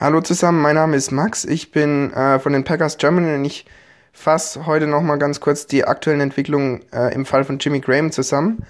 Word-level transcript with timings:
Hallo 0.00 0.20
zusammen, 0.20 0.60
mein 0.60 0.74
Name 0.74 0.96
ist 0.96 1.12
Max. 1.12 1.44
Ich 1.44 1.70
bin 1.70 2.12
äh, 2.12 2.40
von 2.40 2.52
den 2.52 2.64
Packers 2.64 2.98
Germany 2.98 3.36
und 3.36 3.44
ich 3.44 3.64
fasse 4.12 4.66
heute 4.66 4.88
nochmal 4.88 5.18
ganz 5.18 5.38
kurz 5.38 5.68
die 5.68 5.84
aktuellen 5.84 6.20
Entwicklungen 6.20 6.80
äh, 6.92 7.14
im 7.14 7.24
Fall 7.24 7.44
von 7.44 7.60
Jimmy 7.60 7.78
Graham 7.78 8.10
zusammen. 8.10 8.66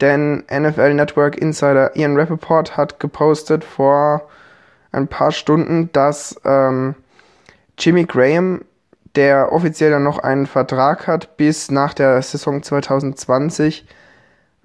Denn 0.00 0.44
NFL 0.50 0.94
Network 0.94 1.36
Insider 1.36 1.94
Ian 1.94 2.16
Rappaport 2.16 2.78
hat 2.78 3.00
gepostet 3.00 3.64
vor 3.64 4.30
ein 4.92 5.08
paar 5.08 5.30
Stunden, 5.30 5.90
dass 5.92 6.40
ähm, 6.46 6.94
Jimmy 7.78 8.04
Graham, 8.04 8.62
der 9.14 9.52
offiziell 9.52 9.90
dann 9.90 10.04
noch 10.04 10.20
einen 10.20 10.46
Vertrag 10.46 11.06
hat 11.06 11.36
bis 11.36 11.70
nach 11.70 11.92
der 11.92 12.22
Saison 12.22 12.62
2020, 12.62 13.86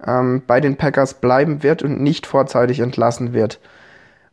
ähm, 0.06 0.42
bei 0.46 0.60
den 0.60 0.76
Packers 0.78 1.14
bleiben 1.14 1.62
wird 1.62 1.82
und 1.82 2.00
nicht 2.00 2.26
vorzeitig 2.26 2.80
entlassen 2.80 3.34
wird. 3.34 3.60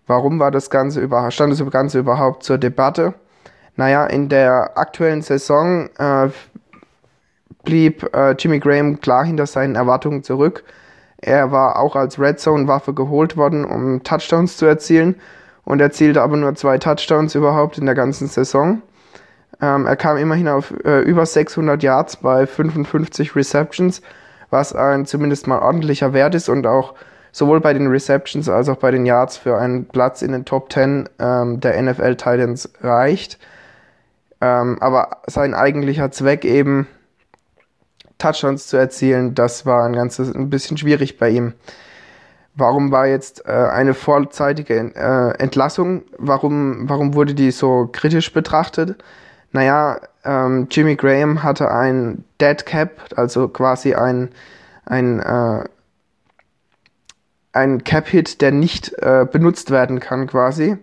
Warum 0.07 0.39
war 0.39 0.51
das 0.51 0.69
Ganze 0.69 1.01
überhaupt, 1.01 1.33
stand 1.33 1.51
das 1.51 1.71
Ganze 1.71 1.99
überhaupt 1.99 2.43
zur 2.43 2.57
Debatte? 2.57 3.13
Naja, 3.75 4.05
in 4.05 4.29
der 4.29 4.77
aktuellen 4.77 5.21
Saison 5.21 5.89
äh, 5.97 6.29
blieb 7.63 8.15
äh, 8.15 8.31
Jimmy 8.31 8.59
Graham 8.59 9.01
klar 9.01 9.25
hinter 9.25 9.47
seinen 9.47 9.75
Erwartungen 9.75 10.23
zurück. 10.23 10.63
Er 11.17 11.51
war 11.51 11.79
auch 11.79 11.95
als 11.95 12.19
Red 12.19 12.39
Zone 12.39 12.67
Waffe 12.67 12.93
geholt 12.93 13.35
worden, 13.35 13.65
um 13.65 14.03
Touchdowns 14.03 14.57
zu 14.57 14.65
erzielen 14.65 15.15
und 15.63 15.81
erzielte 15.81 16.21
aber 16.21 16.37
nur 16.37 16.55
zwei 16.55 16.77
Touchdowns 16.77 17.35
überhaupt 17.35 17.77
in 17.77 17.85
der 17.85 17.95
ganzen 17.95 18.27
Saison. 18.27 18.81
Ähm, 19.61 19.85
er 19.85 19.95
kam 19.95 20.17
immerhin 20.17 20.47
auf 20.47 20.73
äh, 20.85 20.99
über 21.01 21.25
600 21.25 21.81
Yards 21.81 22.17
bei 22.17 22.45
55 22.45 23.35
Receptions, 23.35 24.01
was 24.49 24.73
ein 24.73 25.05
zumindest 25.05 25.47
mal 25.47 25.59
ordentlicher 25.59 26.13
Wert 26.13 26.35
ist 26.35 26.49
und 26.49 26.67
auch 26.67 26.93
sowohl 27.35 27.59
bei 27.59 27.73
den 27.73 27.87
Receptions 27.87 28.47
als 28.47 28.69
auch 28.69 28.77
bei 28.77 28.91
den 28.91 29.05
Yards 29.05 29.35
für 29.35 29.57
einen 29.57 29.89
Platz 29.89 30.21
in 30.21 30.31
den 30.31 30.45
Top 30.45 30.71
10 30.71 31.09
ähm, 31.19 31.59
der 31.59 31.81
NFL 31.81 32.15
Titans 32.15 32.69
reicht. 32.81 33.37
Ähm, 34.39 34.77
aber 34.79 35.17
sein 35.27 35.53
eigentlicher 35.53 36.11
Zweck 36.11 36.45
eben 36.45 36.87
Touchdowns 38.19 38.67
zu 38.67 38.77
erzielen, 38.77 39.35
das 39.35 39.65
war 39.65 39.83
ein 39.83 39.91
ganzes 39.91 40.33
ein 40.33 40.49
bisschen 40.49 40.77
schwierig 40.77 41.17
bei 41.17 41.29
ihm. 41.29 41.51
Warum 42.55 42.93
war 42.93 43.05
jetzt 43.05 43.45
äh, 43.45 43.51
eine 43.51 43.95
vorzeitige 43.95 44.93
äh, 44.95 45.37
Entlassung? 45.37 46.03
Warum, 46.17 46.87
warum 46.87 47.15
wurde 47.15 47.33
die 47.33 47.51
so 47.51 47.89
kritisch 47.91 48.31
betrachtet? 48.31 49.03
Naja, 49.51 49.99
ähm, 50.23 50.67
Jimmy 50.71 50.95
Graham 50.95 51.43
hatte 51.43 51.69
ein 51.69 52.23
Dead 52.39 52.65
Cap, 52.65 52.91
also 53.17 53.49
quasi 53.49 53.93
ein, 53.93 54.29
ein 54.85 55.19
äh, 55.19 55.65
ein 57.55 57.83
Cap-Hit, 57.83 58.41
der 58.41 58.51
nicht 58.51 58.93
äh, 59.01 59.25
benutzt 59.29 59.71
werden 59.71 59.99
kann 59.99 60.27
quasi, 60.27 60.77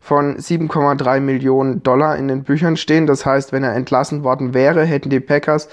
von 0.00 0.36
7,3 0.36 1.20
Millionen 1.20 1.82
Dollar 1.82 2.16
in 2.16 2.28
den 2.28 2.44
Büchern 2.44 2.76
stehen. 2.76 3.06
Das 3.06 3.26
heißt, 3.26 3.52
wenn 3.52 3.64
er 3.64 3.74
entlassen 3.74 4.22
worden 4.24 4.54
wäre, 4.54 4.84
hätten 4.84 5.10
die 5.10 5.20
Packers 5.20 5.68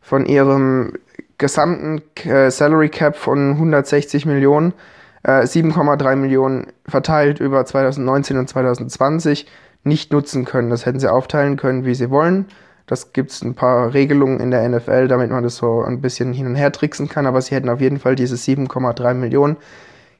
von 0.00 0.26
ihrem 0.26 0.94
gesamten 1.38 2.02
äh, 2.24 2.50
Salary 2.50 2.88
Cap 2.88 3.16
von 3.16 3.52
160 3.52 4.26
Millionen 4.26 4.72
äh, 5.24 5.42
7,3 5.42 6.16
Millionen 6.16 6.68
verteilt 6.86 7.40
über 7.40 7.64
2019 7.64 8.38
und 8.38 8.48
2020 8.48 9.46
nicht 9.82 10.12
nutzen 10.12 10.44
können. 10.44 10.70
Das 10.70 10.86
hätten 10.86 11.00
sie 11.00 11.10
aufteilen 11.10 11.56
können, 11.56 11.84
wie 11.84 11.94
sie 11.94 12.10
wollen. 12.10 12.46
Das 12.86 13.12
gibt 13.12 13.30
es 13.30 13.42
ein 13.42 13.54
paar 13.54 13.94
Regelungen 13.94 14.40
in 14.40 14.50
der 14.50 14.68
NFL, 14.68 15.08
damit 15.08 15.30
man 15.30 15.42
das 15.42 15.56
so 15.56 15.82
ein 15.82 16.00
bisschen 16.00 16.32
hin 16.32 16.46
und 16.46 16.54
her 16.54 16.70
tricksen 16.70 17.08
kann, 17.08 17.26
aber 17.26 17.40
sie 17.40 17.54
hätten 17.54 17.70
auf 17.70 17.80
jeden 17.80 17.98
Fall 17.98 18.14
diese 18.14 18.36
7,3 18.36 19.14
Millionen 19.14 19.56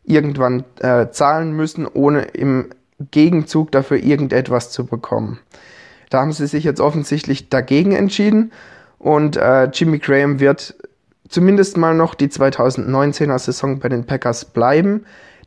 irgendwann 0.05 0.65
äh, 0.81 1.11
zahlen 1.11 1.53
müssen, 1.53 1.87
ohne 1.87 2.23
im 2.23 2.71
Gegenzug 3.11 3.73
dafür 3.73 3.99
irgendetwas 3.99 4.71
zu 4.71 4.87
bekommen. 4.87 5.41
Da 6.11 6.21
haben 6.21 6.33
sie 6.33 6.47
sich 6.47 6.65
jetzt 6.65 6.81
offensichtlich 6.81 7.49
dagegen 7.49 7.93
entschieden 7.93 8.53
und 8.99 9.37
äh, 9.37 9.65
Jimmy 9.65 9.99
Graham 9.99 10.41
wird 10.41 10.75
zumindest 11.29 11.77
mal 11.77 11.95
noch 11.95 12.15
die 12.15 12.29
2019er 12.29 13.39
Saison 13.39 13.79
bei 13.79 13.89
den 13.89 14.05
Packers 14.05 14.45
bleiben. 14.45 15.05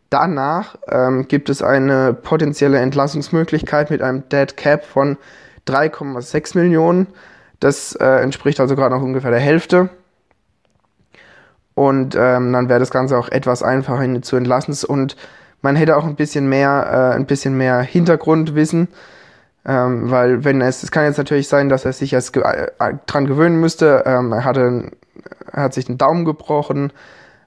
Danach 0.10 0.78
ähm, 0.88 1.28
gibt 1.28 1.50
es 1.50 1.62
eine 1.62 2.14
potenzielle 2.14 2.80
Entlassungsmöglichkeit 2.80 3.90
mit 3.90 4.02
einem 4.02 4.28
Dead 4.30 4.56
Cap 4.56 4.86
von 4.86 5.18
3,6 5.68 6.58
Millionen. 6.58 7.08
Das 7.60 7.96
äh, 7.96 8.22
entspricht 8.22 8.60
also 8.60 8.76
gerade 8.76 8.96
noch 8.96 9.02
ungefähr 9.02 9.32
der 9.32 9.40
Hälfte. 9.40 9.90
Und 11.74 12.16
ähm, 12.16 12.54
dann 12.54 12.70
wäre 12.70 12.80
das 12.80 12.90
Ganze 12.90 13.18
auch 13.18 13.30
etwas 13.30 13.62
einfacher 13.62 14.22
zu 14.22 14.36
entlassen. 14.36 14.76
Und 14.88 15.16
man 15.62 15.76
hätte 15.76 15.96
auch 15.96 16.06
ein 16.06 16.16
bisschen 16.16 16.50
mehr, 16.50 17.12
äh, 17.14 17.16
ein 17.16 17.26
bisschen 17.26 17.58
mehr 17.58 17.82
Hintergrundwissen. 17.82 18.88
Ähm, 19.66 20.10
weil 20.10 20.44
wenn 20.44 20.62
es, 20.62 20.82
es 20.82 20.92
kann 20.92 21.06
jetzt 21.06 21.18
natürlich 21.18 21.48
sein, 21.48 21.70
dass 21.70 21.86
er 21.86 21.94
sich 21.94 22.14
erst 22.14 22.34
ge 22.34 22.44
äh, 22.44 22.94
dran 23.06 23.28
gewöhnen 23.28 23.60
müsste. 23.60 24.04
Ähm, 24.06 24.32
er 24.32 24.46
hatte, 24.46 24.92
er 25.52 25.64
hat 25.64 25.74
sich 25.74 25.86
den 25.86 25.98
Daumen 25.98 26.26
gebrochen. 26.26 26.94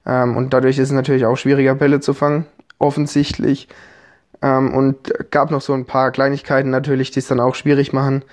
Ähm, 0.06 0.36
und 0.36 0.52
dadurch 0.52 0.78
ist 0.78 0.90
es 0.90 0.92
natürlich 0.92 1.24
auch 1.24 1.36
schwieriger, 1.36 1.74
Bälle 1.74 2.00
zu 2.00 2.14
fangen. 2.14 2.46
Offensichtlich. 2.78 3.68
Ähm, 4.42 4.74
und 4.74 5.30
gab 5.30 5.50
noch 5.50 5.60
so 5.60 5.72
ein 5.74 5.84
paar 5.84 6.10
Kleinigkeiten 6.10 6.70
natürlich, 6.70 7.10
die 7.10 7.20
es 7.20 7.28
dann 7.28 7.40
auch 7.40 7.54
schwierig 7.54 7.92
machen. 7.92 8.24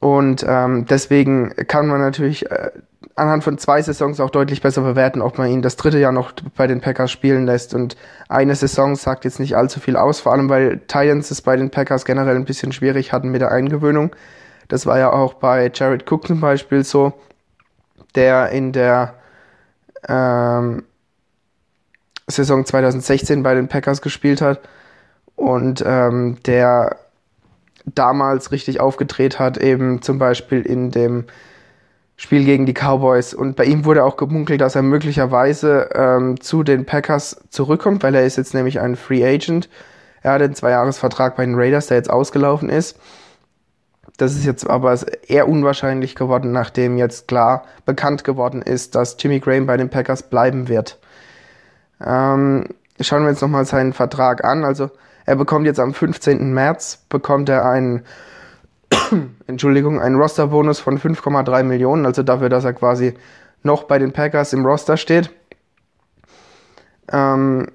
Und 0.00 0.44
ähm, 0.46 0.86
deswegen 0.86 1.54
kann 1.66 1.86
man 1.86 2.00
natürlich 2.00 2.50
äh, 2.50 2.70
anhand 3.16 3.42
von 3.44 3.56
zwei 3.58 3.80
Saisons 3.80 4.20
auch 4.20 4.30
deutlich 4.30 4.60
besser 4.60 4.82
bewerten, 4.82 5.22
ob 5.22 5.38
man 5.38 5.48
ihn 5.48 5.62
das 5.62 5.76
dritte 5.76 5.98
Jahr 5.98 6.12
noch 6.12 6.32
bei 6.56 6.66
den 6.66 6.80
Packers 6.80 7.10
spielen 7.10 7.46
lässt. 7.46 7.74
Und 7.74 7.96
eine 8.28 8.54
Saison 8.54 8.94
sagt 8.94 9.24
jetzt 9.24 9.40
nicht 9.40 9.56
allzu 9.56 9.80
viel 9.80 9.96
aus, 9.96 10.20
vor 10.20 10.32
allem 10.32 10.48
weil 10.50 10.78
Titans 10.80 11.30
es 11.30 11.40
bei 11.40 11.56
den 11.56 11.70
Packers 11.70 12.04
generell 12.04 12.36
ein 12.36 12.44
bisschen 12.44 12.72
schwierig 12.72 13.12
hatten 13.12 13.30
mit 13.30 13.40
der 13.40 13.50
Eingewöhnung. 13.50 14.14
Das 14.68 14.84
war 14.84 14.98
ja 14.98 15.12
auch 15.12 15.34
bei 15.34 15.70
Jared 15.72 16.10
Cook 16.10 16.26
zum 16.26 16.40
Beispiel 16.40 16.84
so, 16.84 17.14
der 18.14 18.50
in 18.50 18.72
der 18.72 19.14
ähm, 20.08 20.82
Saison 22.26 22.64
2016 22.64 23.42
bei 23.42 23.54
den 23.54 23.68
Packers 23.68 24.02
gespielt 24.02 24.40
hat 24.40 24.60
und 25.36 25.82
ähm, 25.86 26.38
der 26.44 26.96
damals 27.84 28.50
richtig 28.50 28.80
aufgedreht 28.80 29.38
hat, 29.38 29.58
eben 29.58 30.02
zum 30.02 30.18
Beispiel 30.18 30.62
in 30.62 30.90
dem 30.90 31.24
Spiel 32.16 32.44
gegen 32.44 32.66
die 32.66 32.74
Cowboys. 32.74 33.34
Und 33.34 33.56
bei 33.56 33.64
ihm 33.64 33.84
wurde 33.84 34.02
auch 34.04 34.16
gemunkelt, 34.16 34.60
dass 34.60 34.74
er 34.74 34.82
möglicherweise 34.82 35.90
ähm, 35.94 36.40
zu 36.40 36.62
den 36.62 36.84
Packers 36.86 37.42
zurückkommt, 37.50 38.02
weil 38.02 38.14
er 38.14 38.24
ist 38.24 38.36
jetzt 38.36 38.54
nämlich 38.54 38.80
ein 38.80 38.96
Free 38.96 39.24
Agent. 39.24 39.68
Er 40.22 40.32
hat 40.32 40.42
einen 40.42 40.54
Zweijahresvertrag 40.54 41.36
bei 41.36 41.44
den 41.44 41.54
Raiders, 41.54 41.86
der 41.86 41.98
jetzt 41.98 42.10
ausgelaufen 42.10 42.70
ist. 42.70 42.98
Das 44.16 44.32
ist 44.32 44.46
jetzt 44.46 44.68
aber 44.68 44.98
eher 45.28 45.46
unwahrscheinlich 45.46 46.14
geworden, 46.14 46.52
nachdem 46.52 46.96
jetzt 46.96 47.28
klar 47.28 47.66
bekannt 47.84 48.24
geworden 48.24 48.62
ist, 48.62 48.94
dass 48.94 49.16
Jimmy 49.18 49.40
Graham 49.40 49.66
bei 49.66 49.76
den 49.76 49.90
Packers 49.90 50.22
bleiben 50.22 50.68
wird. 50.68 50.98
Ähm, 52.04 52.66
schauen 53.00 53.22
wir 53.22 53.30
uns 53.30 53.40
nochmal 53.40 53.64
seinen 53.64 53.92
Vertrag 53.92 54.44
an. 54.44 54.64
Also 54.64 54.90
er 55.24 55.36
bekommt 55.36 55.66
jetzt 55.66 55.80
am 55.80 55.94
15. 55.94 56.52
März 56.52 57.04
bekommt 57.08 57.48
er 57.48 57.64
einen 57.66 58.04
Entschuldigung, 59.46 60.00
einen 60.00 60.16
Rosterbonus 60.16 60.80
von 60.80 60.98
5,3 60.98 61.62
Millionen, 61.64 62.06
also 62.06 62.22
dafür, 62.22 62.48
dass 62.48 62.64
er 62.64 62.72
quasi 62.72 63.14
noch 63.62 63.84
bei 63.84 63.98
den 63.98 64.12
Packers 64.12 64.52
im 64.52 64.64
Roster 64.64 64.96
steht. 64.96 65.30
Ähm, 67.10 67.68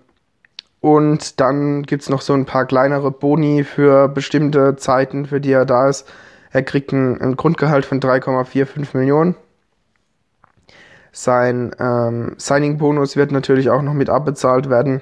und 0.80 1.40
dann 1.40 1.84
gibt 1.84 2.04
es 2.04 2.10
noch 2.10 2.22
so 2.22 2.34
ein 2.34 2.46
paar 2.46 2.66
kleinere 2.66 3.12
Boni 3.12 3.64
für 3.64 4.08
bestimmte 4.08 4.76
Zeiten, 4.78 5.28
für 5.28 5.40
die 5.40 5.52
er 5.52 5.66
da 5.66 5.90
ist. 5.90 6.10
Er 6.52 6.64
kriegt 6.64 6.92
ein, 6.92 7.22
ein 7.22 7.36
Grundgehalt 7.36 7.86
von 7.86 8.00
3,45 8.00 8.98
Millionen. 8.98 9.36
Sein 11.12 11.76
ähm, 11.80 12.36
Signing-Bonus 12.38 13.16
wird 13.16 13.32
natürlich 13.32 13.70
auch 13.70 13.82
noch 13.82 13.94
mit 13.94 14.10
abbezahlt 14.10 14.70
werden. 14.70 15.02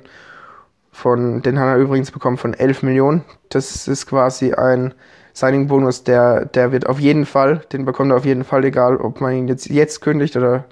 Von, 0.92 1.42
den 1.42 1.60
hat 1.60 1.68
er 1.68 1.78
übrigens 1.78 2.12
bekommen 2.12 2.38
von 2.38 2.54
11 2.54 2.84
Millionen. 2.84 3.24
Das 3.50 3.88
ist 3.88 4.08
quasi 4.08 4.54
ein 4.54 4.94
Signing-Bonus, 5.34 6.04
der, 6.04 6.46
der 6.46 6.72
wird 6.72 6.88
auf 6.88 7.00
jeden 7.00 7.26
Fall, 7.26 7.62
den 7.72 7.86
bekommt 7.86 8.12
er 8.12 8.18
auf 8.18 8.26
jeden 8.26 8.44
Fall, 8.44 8.66
egal 8.66 8.98
ob 8.98 9.22
man 9.22 9.34
ihn 9.34 9.48
jetzt, 9.48 9.68
jetzt 9.68 10.02
kündigt 10.02 10.36
oder 10.36 10.66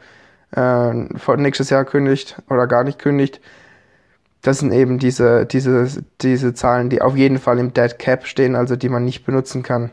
äh, 0.56 0.94
nächstes 1.38 1.70
Jahr 1.70 1.86
kündigt 1.86 2.42
oder 2.50 2.68
gar 2.68 2.84
nicht 2.84 3.00
kündigt. 3.00 3.40
Das 4.42 4.60
sind 4.60 4.72
eben 4.72 5.00
diese, 5.00 5.46
diese, 5.46 6.04
diese 6.22 6.54
Zahlen, 6.54 6.90
die 6.90 7.02
auf 7.02 7.16
jeden 7.16 7.40
Fall 7.40 7.60
im 7.60 7.74
Dead 7.74 7.98
Cap 8.00 8.26
stehen, 8.26 8.56
also 8.56 8.76
die 8.76 8.90
man 8.90 9.06
nicht 9.06 9.26
benutzen 9.26 9.64
kann. 9.64 9.92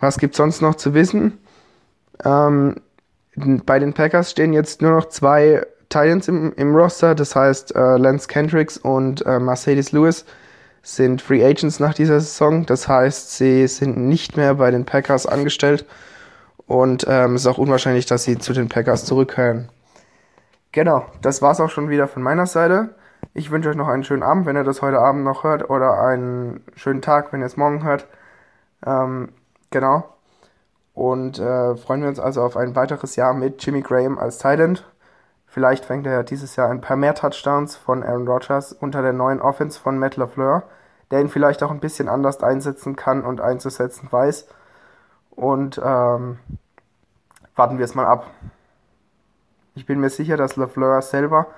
Was 0.00 0.18
gibt 0.18 0.34
sonst 0.34 0.60
noch 0.62 0.74
zu 0.74 0.94
wissen? 0.94 1.38
Ähm, 2.24 2.76
bei 3.36 3.78
den 3.78 3.94
Packers 3.94 4.30
stehen 4.30 4.52
jetzt 4.52 4.82
nur 4.82 4.92
noch 4.92 5.08
zwei 5.08 5.66
Titans 5.88 6.28
im, 6.28 6.52
im 6.54 6.74
Roster, 6.74 7.14
das 7.14 7.36
heißt 7.36 7.74
äh, 7.74 7.96
Lance 7.96 8.28
Kendricks 8.28 8.78
und 8.78 9.24
äh, 9.26 9.38
Mercedes 9.38 9.92
Lewis 9.92 10.24
sind 10.82 11.22
Free 11.22 11.44
Agents 11.44 11.80
nach 11.80 11.94
dieser 11.94 12.20
Saison. 12.20 12.66
Das 12.66 12.88
heißt, 12.88 13.36
sie 13.36 13.66
sind 13.68 13.96
nicht 13.96 14.36
mehr 14.36 14.54
bei 14.56 14.70
den 14.70 14.84
Packers 14.84 15.26
angestellt 15.26 15.86
und 16.66 17.06
ähm, 17.08 17.34
es 17.34 17.42
ist 17.42 17.46
auch 17.46 17.58
unwahrscheinlich, 17.58 18.06
dass 18.06 18.24
sie 18.24 18.38
zu 18.38 18.52
den 18.52 18.68
Packers 18.68 19.04
zurückkehren. 19.04 19.68
Genau, 20.72 21.04
das 21.20 21.42
war's 21.42 21.60
auch 21.60 21.70
schon 21.70 21.90
wieder 21.90 22.08
von 22.08 22.22
meiner 22.22 22.46
Seite. 22.46 22.94
Ich 23.34 23.50
wünsche 23.50 23.68
euch 23.68 23.76
noch 23.76 23.88
einen 23.88 24.04
schönen 24.04 24.22
Abend, 24.22 24.46
wenn 24.46 24.56
ihr 24.56 24.64
das 24.64 24.82
heute 24.82 24.98
Abend 24.98 25.24
noch 25.24 25.44
hört, 25.44 25.68
oder 25.70 26.00
einen 26.00 26.64
schönen 26.74 27.02
Tag, 27.02 27.32
wenn 27.32 27.40
ihr 27.40 27.46
es 27.46 27.56
morgen 27.56 27.84
hört. 27.84 28.06
Ähm, 28.84 29.28
genau. 29.70 30.08
Und 30.94 31.38
äh, 31.38 31.76
freuen 31.76 32.02
wir 32.02 32.08
uns 32.08 32.20
also 32.20 32.42
auf 32.42 32.56
ein 32.56 32.76
weiteres 32.76 33.16
Jahr 33.16 33.32
mit 33.34 33.64
Jimmy 33.64 33.82
Graham 33.82 34.18
als 34.18 34.38
Tight 34.38 34.84
Vielleicht 35.46 35.84
fängt 35.84 36.06
er 36.06 36.12
ja 36.12 36.22
dieses 36.22 36.56
Jahr 36.56 36.70
ein 36.70 36.80
paar 36.80 36.96
mehr 36.96 37.14
Touchdowns 37.14 37.76
von 37.76 38.02
Aaron 38.02 38.26
Rodgers 38.26 38.72
unter 38.72 39.02
der 39.02 39.12
neuen 39.12 39.40
Offense 39.40 39.78
von 39.78 39.98
Matt 39.98 40.16
LaFleur, 40.16 40.62
der 41.10 41.20
ihn 41.20 41.28
vielleicht 41.28 41.62
auch 41.62 41.70
ein 41.70 41.80
bisschen 41.80 42.08
anders 42.08 42.42
einsetzen 42.42 42.96
kann 42.96 43.22
und 43.22 43.42
einzusetzen 43.42 44.08
weiß. 44.10 44.48
Und 45.30 45.78
ähm, 45.78 46.38
warten 47.54 47.78
wir 47.78 47.84
es 47.84 47.94
mal 47.94 48.06
ab. 48.06 48.30
Ich 49.74 49.84
bin 49.84 50.00
mir 50.00 50.08
sicher, 50.08 50.38
dass 50.38 50.56
LaFleur 50.56 51.02
selber 51.02 51.48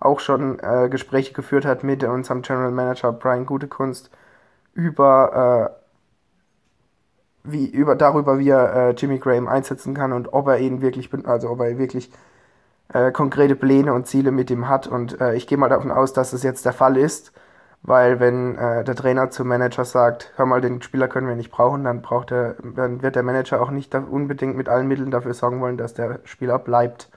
auch 0.00 0.20
schon 0.20 0.58
äh, 0.60 0.88
Gespräche 0.90 1.32
geführt 1.32 1.64
hat 1.64 1.82
mit 1.82 2.04
unserem 2.04 2.42
General 2.42 2.70
Manager 2.70 3.12
Brian 3.12 3.46
Gutekunst 3.46 4.10
über, 4.74 5.72
äh, 5.74 5.77
wie, 7.44 7.66
über 7.66 7.94
darüber, 7.96 8.38
wie 8.38 8.50
er 8.50 8.74
äh, 8.74 8.90
Jimmy 8.92 9.18
Graham 9.18 9.48
einsetzen 9.48 9.94
kann 9.94 10.12
und 10.12 10.32
ob 10.32 10.48
er 10.48 10.58
ihn 10.58 10.80
wirklich, 10.80 11.10
also 11.26 11.50
ob 11.50 11.60
er 11.60 11.78
wirklich 11.78 12.10
äh, 12.92 13.12
konkrete 13.12 13.56
Pläne 13.56 13.92
und 13.94 14.06
Ziele 14.06 14.30
mit 14.32 14.50
ihm 14.50 14.68
hat. 14.68 14.86
Und 14.86 15.20
äh, 15.20 15.34
ich 15.34 15.46
gehe 15.46 15.58
mal 15.58 15.68
davon 15.68 15.90
aus, 15.90 16.12
dass 16.12 16.32
es 16.32 16.42
jetzt 16.42 16.64
der 16.64 16.72
Fall 16.72 16.96
ist, 16.96 17.32
weil 17.82 18.20
wenn 18.20 18.56
äh, 18.56 18.84
der 18.84 18.94
Trainer 18.94 19.30
zum 19.30 19.48
Manager 19.48 19.84
sagt, 19.84 20.32
hör 20.36 20.46
mal, 20.46 20.60
den 20.60 20.82
Spieler 20.82 21.08
können 21.08 21.28
wir 21.28 21.36
nicht 21.36 21.50
brauchen, 21.50 21.84
dann 21.84 22.02
braucht 22.02 22.32
er, 22.32 22.56
dann 22.62 23.02
wird 23.02 23.16
der 23.16 23.22
Manager 23.22 23.62
auch 23.62 23.70
nicht 23.70 23.94
unbedingt 23.94 24.56
mit 24.56 24.68
allen 24.68 24.88
Mitteln 24.88 25.10
dafür 25.10 25.34
sorgen 25.34 25.60
wollen, 25.60 25.76
dass 25.76 25.94
der 25.94 26.20
Spieler 26.24 26.58
bleibt. 26.58 27.10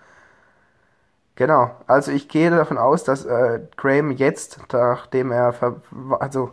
Genau, 1.36 1.72
also 1.88 2.12
ich 2.12 2.28
gehe 2.30 2.52
davon 2.52 2.78
aus, 2.78 3.04
dass 3.04 3.26
äh, 3.26 3.62
Graham 3.78 4.12
jetzt, 4.12 4.60
nachdem 4.72 5.32
er 5.32 5.56
also 6.20 6.52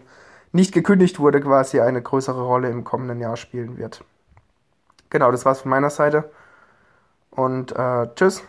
nicht 0.53 0.73
gekündigt 0.73 1.19
wurde, 1.19 1.41
quasi 1.41 1.81
eine 1.81 2.03
größere 2.03 2.43
Rolle 2.43 2.71
im 2.71 2.85
kommenden 2.85 3.21
Jahr 3.21 3.37
spielen 3.37 3.77
wird. 3.77 4.05
Genau, 5.11 5.31
das 5.31 5.45
war's 5.45 5.63
von 5.63 5.71
meiner 5.71 5.91
Seite. 5.91 6.31
Und 7.31 7.73
äh, 7.73 8.09
tschüss. 8.15 8.43